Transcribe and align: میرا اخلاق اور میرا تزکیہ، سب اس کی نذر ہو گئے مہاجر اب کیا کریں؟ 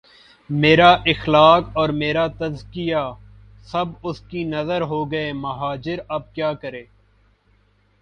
میرا 0.49 0.89
اخلاق 1.05 1.69
اور 1.73 1.89
میرا 1.89 2.25
تزکیہ، 2.27 3.03
سب 3.63 3.85
اس 4.03 4.21
کی 4.21 4.43
نذر 4.43 4.81
ہو 4.81 5.11
گئے 5.11 5.31
مہاجر 5.33 5.99
اب 6.07 6.33
کیا 6.35 6.53
کریں؟ 6.53 6.83